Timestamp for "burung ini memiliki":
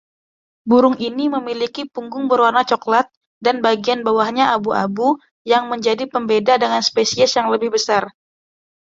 0.69-1.81